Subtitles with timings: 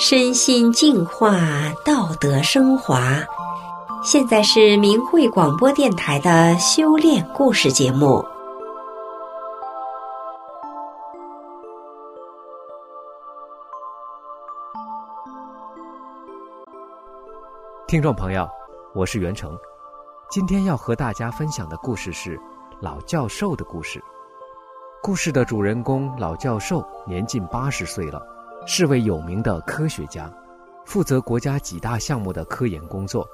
[0.00, 1.40] 身心净化，
[1.84, 3.18] 道德升华。
[4.04, 8.24] 现在是明慧广播电台的修炼故事节目。
[17.88, 18.48] 听众朋友，
[18.94, 19.58] 我是袁成，
[20.30, 22.40] 今天要和大家分享的故事是
[22.80, 24.00] 老教授的故事。
[25.02, 28.37] 故事的主人公老教授年近八十岁了。
[28.70, 30.30] 是位有名的科学家，
[30.84, 33.26] 负责国家几大项目的科研工作。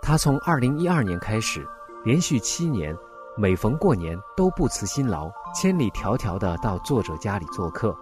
[0.00, 1.68] 他从2012年开始，
[2.02, 2.96] 连续七年，
[3.36, 7.94] 每逢过年都不辞辛劳，千里迢迢地到作者家里做客。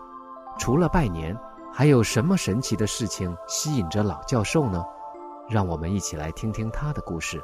[0.57, 1.37] 除了拜年，
[1.73, 4.85] 还有什么神奇的事情吸引着老教授呢？
[5.49, 7.43] 让我们一起来听听他的故事。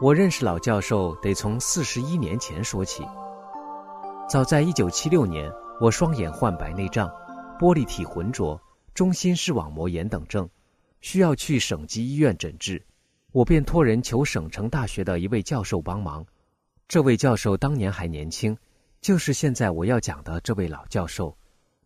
[0.00, 3.06] 我认识老教授得从四十一年前说起。
[4.30, 5.52] 早在1976年。
[5.78, 7.06] 我双眼患白内障、
[7.58, 8.58] 玻璃体浑浊、
[8.94, 10.48] 中心视网膜炎等症，
[11.02, 12.82] 需要去省级医院诊治。
[13.30, 16.24] 我便托人求省城大学的一位教授帮忙。
[16.88, 18.56] 这位教授当年还年轻，
[19.02, 21.36] 就是现在我要讲的这位老教授。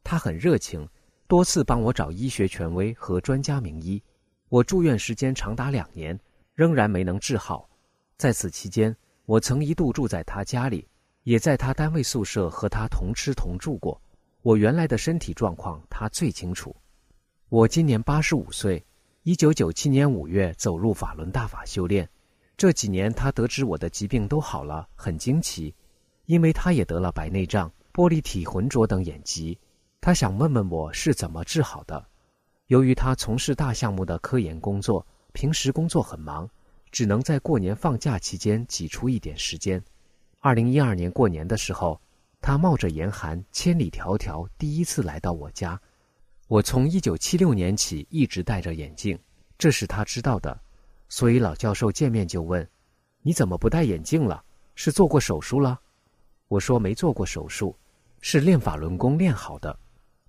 [0.04, 0.88] 他很热情，
[1.26, 4.00] 多次帮我找医学权威和专家名医。
[4.48, 6.16] 我住院时间长达两年，
[6.54, 7.68] 仍然没能治好。
[8.16, 10.86] 在此期间，我曾一度住在他家里。
[11.24, 14.00] 也在他单位宿舍和他同吃同住过，
[14.42, 16.74] 我原来的身体状况他最清楚。
[17.48, 18.84] 我今年八十五岁，
[19.22, 22.08] 一九九七年五月走入法轮大法修炼，
[22.56, 25.74] 这几年他得知我的疾病都好了，很惊奇，
[26.26, 29.58] 因为他也得了白内障、玻璃体浑浊等眼疾，
[30.00, 32.06] 他想问问我是怎么治好的。
[32.68, 36.48] 由于他从事大项目的科研工作，平时工作很忙，
[36.90, 39.82] 只能在过年放假期间挤出一点时间。
[40.42, 42.00] 二零一二年过年的时候，
[42.40, 45.78] 他冒着严寒，千里迢迢第一次来到我家。
[46.48, 49.18] 我从一九七六年起一直戴着眼镜，
[49.58, 50.58] 这是他知道的。
[51.10, 52.66] 所以老教授见面就问
[53.20, 54.42] ：“你怎么不戴眼镜了？
[54.76, 55.78] 是做过手术了？”
[56.48, 57.76] 我说：“没做过手术，
[58.22, 59.78] 是练法轮功练好的。”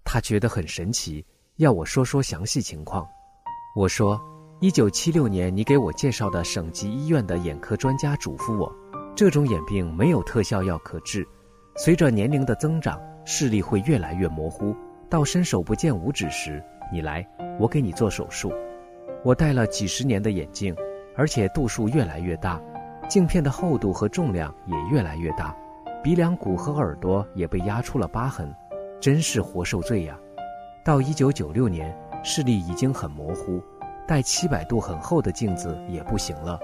[0.04, 1.26] 他觉得很神奇，
[1.56, 3.08] 要我说说详细情况。
[3.78, 4.22] 我说
[4.60, 8.70] ：“一九七六年你给我介绍的省级医院的眼科专家嘱咐我。”
[9.14, 11.28] 这种眼病没有特效药可治，
[11.76, 14.76] 随着年龄的增长，视力会越来越模糊，
[15.10, 17.28] 到伸手不见五指时，你来，
[17.60, 18.52] 我给你做手术。
[19.24, 20.76] 我戴了几十年的眼镜，
[21.16, 22.60] 而且度数越来越大，
[23.08, 25.56] 镜片的厚度和重量也越来越大，
[26.02, 28.52] 鼻梁骨和耳朵也被压出了疤痕，
[29.00, 30.18] 真是活受罪呀！
[30.84, 33.62] 到一九九六年，视力已经很模糊，
[34.08, 36.60] 戴七百度很厚的镜子也不行了。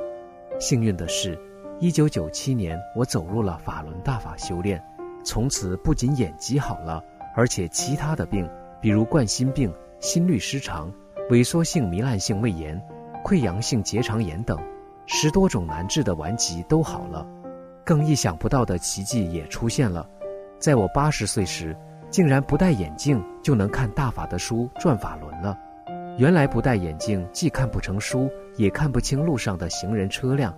[0.60, 1.40] 幸运的是，
[1.80, 4.84] 一九九七年，我走入了法轮大法修炼，
[5.24, 7.04] 从此不仅眼疾好了，
[7.36, 8.50] 而且其他的病，
[8.82, 10.92] 比如冠心病、心律失常、
[11.30, 12.82] 萎缩性糜烂性胃炎、
[13.24, 14.58] 溃疡性结肠炎等
[15.06, 17.24] 十多种难治的顽疾都好了。
[17.86, 20.10] 更意想不到的奇迹也出现了，
[20.58, 21.78] 在我八十岁时，
[22.10, 25.56] 竟然不戴眼镜就能看大法的书转法轮了。
[26.18, 30.52] 原来不戴眼镜既看不成书，也看不清路上的行人车辆。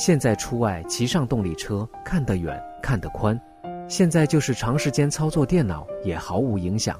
[0.00, 3.38] 现在出外骑上动力车，看得远，看得宽。
[3.86, 6.98] 现在就是长时间操作电脑也毫无影响，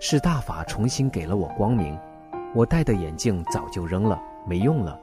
[0.00, 1.96] 是大法重新给了我光明。
[2.52, 4.98] 我戴的眼镜早就扔了，没用了。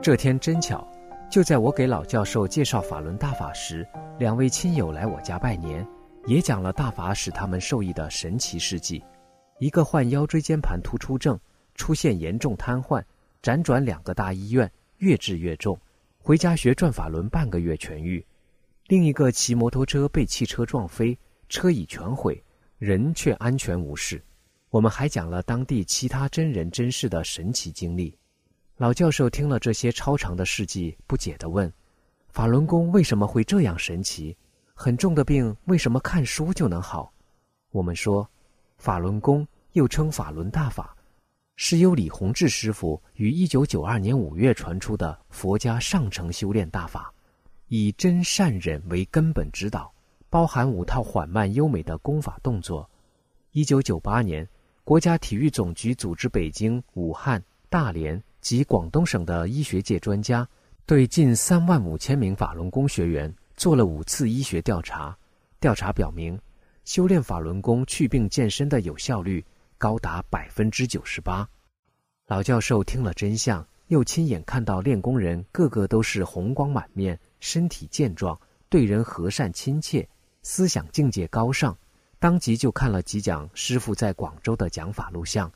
[0.00, 0.86] 这天真巧，
[1.28, 3.84] 就在我给老教授介绍法轮大法时，
[4.16, 5.84] 两位亲友来我家拜年，
[6.26, 9.02] 也讲了大法使他们受益的神奇事迹。
[9.58, 11.36] 一个患腰椎间盘突出症，
[11.74, 13.02] 出现严重瘫痪，
[13.42, 15.76] 辗转两个大医院，越治越重。
[16.22, 18.24] 回家学转法轮，半个月痊愈。
[18.88, 22.40] 另一个骑摩托车被汽车撞飞，车已全毁，
[22.78, 24.22] 人却安全无事。
[24.68, 28.14] 我们还讲了当地其他真人真事的神奇经历。
[28.76, 31.72] 老教授听了这些超长的事迹，不解地问
[32.28, 34.36] ：“法轮功为什么会这样神奇？
[34.74, 37.10] 很重的病为什么看书就能好？”
[37.72, 38.28] 我们说，
[38.76, 40.94] 法轮功又称法轮大法。
[41.62, 47.12] 是由李洪志师傅于一九九二年五月传出的佛家上乘修炼大法，
[47.68, 49.92] 以真善忍为根本指导，
[50.30, 52.88] 包含五套缓慢优美的功法动作。
[53.52, 54.48] 一九九八年，
[54.84, 60.48] 国家体育总局组织北京、武汉、大连及广东省的医学界专家，
[60.86, 65.14] 对近三万五千名法轮功学员做了五次医学调查。
[65.60, 66.40] 调查表明，
[66.86, 69.44] 修炼法轮功去病健身的有效率。
[69.80, 71.48] 高达百分之九十八。
[72.26, 78.38] 老教授听了真相，又亲眼看到练功人个个都是红光满面，身体健壮，
[78.68, 80.06] 对人和善亲切，
[80.42, 81.74] 思想境界高尚，
[82.18, 85.50] 当即就看了几讲师傅在广州的讲法录像，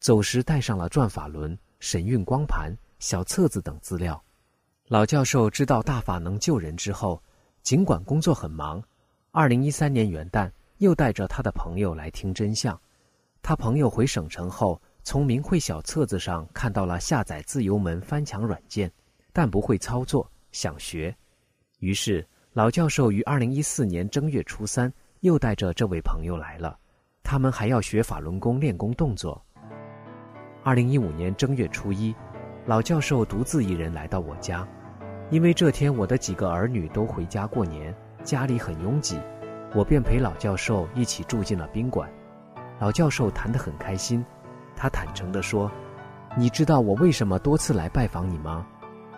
[0.00, 4.24] 走时带上了转法轮、神韵光盘、小册子等资料。
[4.88, 7.22] 老教授知道大法能救人之后，
[7.62, 8.82] 尽管工作很忙，
[9.30, 12.80] 二零一三年元旦又带着他的朋友来听真相。
[13.42, 18.90] 他朋友回省城后，从明慧小册子上看到了下载自由门翻墙软件，
[19.32, 21.14] 但不会操作，想学。
[21.80, 24.92] 于是老教授于二零一四年正月初三。
[25.22, 26.76] 又带着这位朋友来了，
[27.22, 29.40] 他们还要学法轮功练功动作。
[30.64, 32.12] 二零一五年正月初一，
[32.66, 34.66] 老教授独自一人来到我家，
[35.30, 37.94] 因为这天我的几个儿女都回家过年，
[38.24, 39.16] 家里很拥挤，
[39.76, 42.10] 我便陪老教授一起住进了宾馆。
[42.82, 44.26] 老教授谈得很开心，
[44.74, 45.70] 他坦诚地说
[46.36, 48.66] ：“你知道我为什么多次来拜访你吗？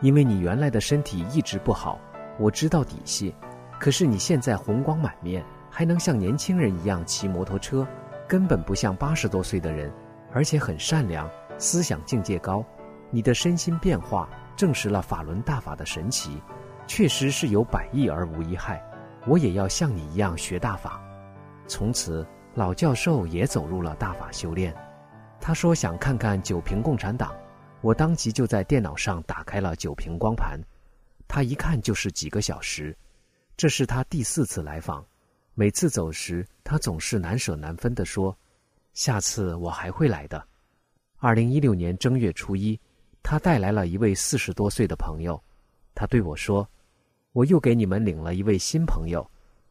[0.03, 1.99] 因为你原来的身体一直不好，
[2.39, 3.35] 我知道底细，
[3.81, 7.85] 可是你现在红光满面。”还能像年轻人一样骑摩托车，
[8.29, 9.91] 根本不像八十多岁的人，
[10.31, 12.63] 而且很善良，思想境界高。
[13.11, 16.41] 你的身心变化证实了法轮大法的神奇，
[16.87, 18.81] 确实是有百益而无一害。
[19.27, 21.03] 我也要像你一样学大法。
[21.67, 24.75] 从此，老教授也走入了大法修炼。
[25.41, 27.35] 他说想看看九瓶共产党，
[27.81, 30.59] 我当即就在电脑上打开了九瓶光盘，
[31.27, 32.97] 他一看就是几个小时。
[33.57, 35.05] 这是他第四次来访。
[35.55, 38.37] 每次走时，他总是难舍难分地说
[38.95, 40.45] ：“下次我还会来的。”
[41.19, 42.79] 二零一六年正月初一，
[43.23, 45.41] 他带来了一位四十多岁的朋友。
[45.95, 46.69] 他对我说
[47.33, 49.29] ：“我又给你们领了一位新朋友，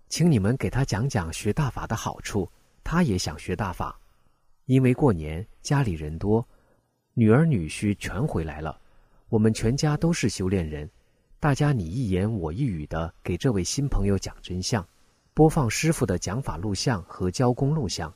[0.08, 2.50] 请你们给他讲讲学大法的好处。
[2.84, 4.00] 他也想学大法，
[4.66, 6.48] 因为过年家里人多，
[7.14, 8.80] 女儿女婿全回来了，
[9.30, 10.90] 我们全家都是修炼人，
[11.40, 14.86] 大家你一言我一语的给这位新朋友讲真相。”
[15.36, 18.14] 播放师傅的讲法录像和教功录像。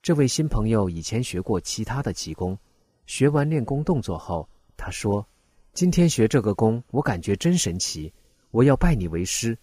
[0.00, 2.58] 这位新朋友以前学过其他的奇功，
[3.04, 5.28] 学完练功动作后，他说
[5.74, 8.10] ：“今天学这个功，我感觉真神奇，
[8.50, 9.58] 我要拜你为师。”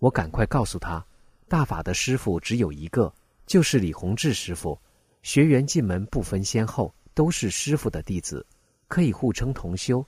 [0.00, 1.06] 我赶快告诉他，
[1.46, 3.14] 大法的师傅只有一个，
[3.46, 4.78] 就是李洪志师傅。
[5.22, 8.44] 学员进门不分先后，都是师傅的弟子，
[8.88, 10.04] 可以互称同修。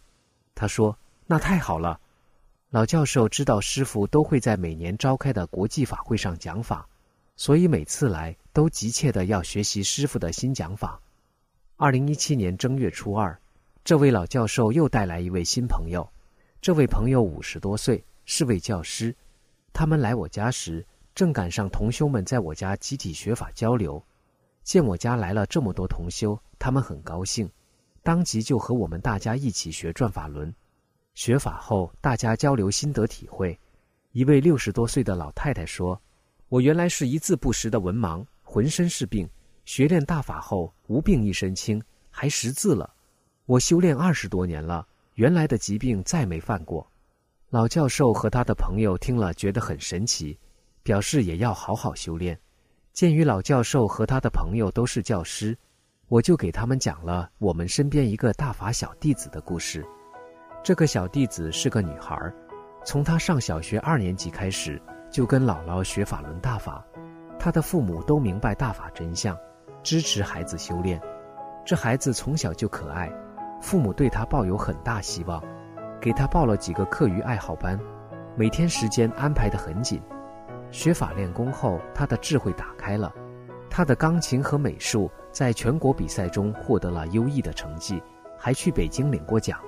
[0.55, 0.97] 他说
[1.27, 1.99] ：“那太好了。”
[2.69, 6.87] 老教授知道师傅都会在每年召开的国际法会上讲法，
[7.37, 11.01] 所以每次来都急切地要学习师傅的新讲法。
[11.77, 13.39] 二零一七年正月初二，
[13.85, 16.07] 这位老教授又带来一位新朋友。
[16.61, 19.15] 这位朋友五十多岁，是位教师。
[19.73, 20.85] 他们来我家时，
[21.17, 24.05] 正赶上同修们在我家集体学法交流。
[24.63, 27.51] 见我家来了这么多同修，他们很高兴，
[28.03, 30.55] 当即就和我们大家一起学转法轮。
[31.15, 33.59] 学法后，大家交流心得体会。
[34.13, 35.99] 一位六十多岁的老太太说
[36.51, 39.27] ：“我原来是一字不识的文盲，浑身是病。
[39.65, 42.93] 学练大法后，无病一身轻，还识字了。
[43.47, 46.87] 我修炼二十多年了，原来的疾病再没犯过。”
[47.49, 50.39] 老教授和他的朋友听了，觉得很神奇，
[50.87, 52.39] 表示也要好好修炼。
[52.93, 55.59] 鉴于老教授和他的朋友都是教师，
[56.07, 59.85] 我就给他们讲了我们身边一个大法小弟子的故事。
[60.63, 62.17] 这个小弟子是个女孩，
[62.85, 66.87] 从她上小学二年级开始就跟姥姥学法轮大法，
[67.37, 69.37] 她的父母都明白大法真相，
[69.83, 71.01] 支持孩子修炼。
[71.65, 73.13] 这孩子从小就可爱，
[73.61, 75.43] 父母对她抱有很大希望，
[76.01, 77.77] 给她报了几个课余爱好班，
[78.37, 80.01] 每天时间安排得很紧。
[80.71, 83.13] 学法练功后，他的智慧打开了，
[83.71, 88.03] 他的钢琴和美术在全国比赛中获得了优异的成绩，
[88.39, 89.59] 还去北京领过奖。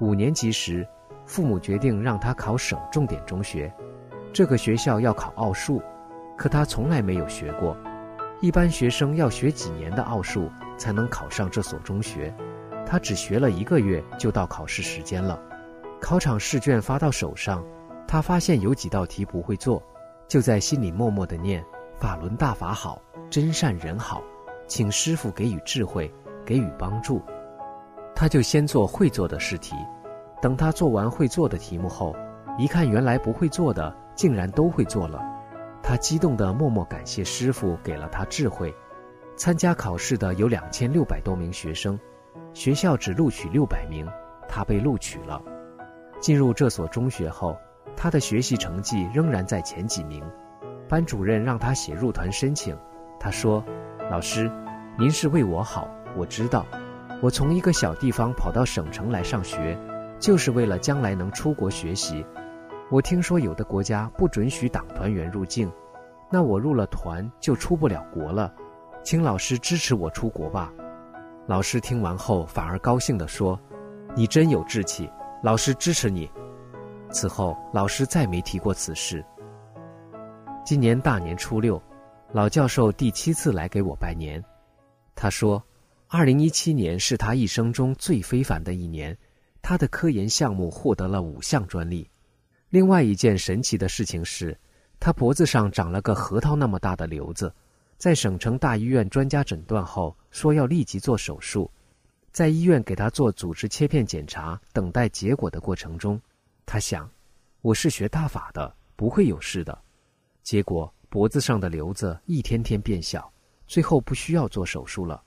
[0.00, 0.86] 五年级时，
[1.26, 3.72] 父母决定让他考省重点中学。
[4.32, 5.80] 这个学校要考奥数，
[6.36, 7.76] 可他从来没有学过。
[8.40, 12.34] 一般学生要学几年的奥数才能考上这所中学，
[12.84, 15.40] 他只学了一个月就到考试时间了。
[16.00, 17.64] 考场试卷发到手上，
[18.06, 19.82] 他发现有几道题不会做，
[20.28, 21.64] 就在心里默默的念
[21.98, 23.00] ：“法轮大法好，
[23.30, 24.22] 真善人好，
[24.66, 26.12] 请师傅给予智慧，
[26.44, 27.22] 给予帮助。”
[28.16, 29.74] 他就先做会做的试题，
[30.40, 32.14] 等他做完会做的题目后，
[32.58, 35.20] 一看原来不会做的竟然都会做了，
[35.82, 38.74] 他激动的默默感谢师傅给了他智慧。
[39.36, 41.98] 参加考试的有两千六百多名学生，
[42.52, 44.08] 学校只录取六百名，
[44.48, 45.42] 他被录取了。
[46.20, 47.58] 进入这所中学后，
[47.96, 50.22] 他的学习成绩仍然在前几名。
[50.88, 52.76] 班主任让他写入团申请，
[53.18, 53.64] 他说
[54.10, 54.50] ：“老师，
[54.98, 56.66] 您是为我好，我知道。”
[57.22, 59.78] 我从一个小地方跑到省城来上学，
[60.18, 62.24] 就是为了将来能出国学习。
[62.90, 65.72] 我听说有的国家不准许党团员入境，
[66.30, 68.52] 那我入了团就出不了国了，
[69.02, 70.70] 请老师支持我出国吧。”
[71.46, 73.58] 老师听完后反而高兴地说
[74.14, 75.10] ：“你真有志气，
[75.42, 76.30] 老师支持你。”
[77.14, 79.24] 此后，老师再没提过此事。
[80.66, 81.80] 今年大年初六，
[82.32, 84.42] 老教授第七次来给我拜年。
[85.14, 85.62] 他说
[86.10, 89.16] ：“二零一七年是他一生中最非凡的一年，
[89.62, 92.10] 他的科研项目获得了五项专利。
[92.68, 94.58] 另外一件神奇的事情是，
[94.98, 97.54] 他脖子上长了个核桃那么大的瘤子。”
[97.96, 101.70] 在省城大医院专家诊断后，说要立即做手术。
[102.32, 106.20] 在医院给他做组织切片检查、等待结果的过程中，
[106.66, 107.10] 他想
[107.62, 109.76] ：“我是学大法的，不会有事的。”
[110.42, 113.32] 结果脖子上的瘤子一天天变小，
[113.66, 115.22] 最后不需要做手术了。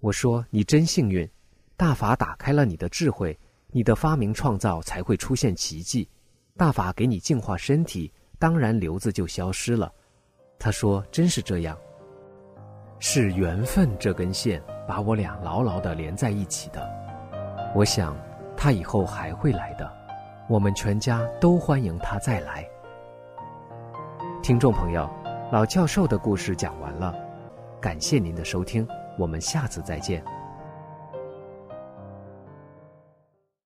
[0.00, 1.28] 我说：“你真幸运，
[1.76, 3.38] 大法打开了你的智慧，
[3.68, 6.08] 你的发明创造才会出现奇迹。
[6.56, 9.92] 大法给你净化身体，当然瘤子就消失了。”
[10.58, 11.78] 他说：“真是这样。”
[12.98, 16.88] 是缘分这根线把我俩牢牢地连在一起的。
[17.74, 18.16] 我想，
[18.56, 19.90] 他以后还会来的，
[20.48, 22.66] 我们全家都欢迎他再来。
[24.42, 25.08] 听众朋友，
[25.50, 27.14] 老教授的故事讲完了，
[27.80, 28.86] 感谢您的收听，
[29.18, 30.22] 我们下次再见。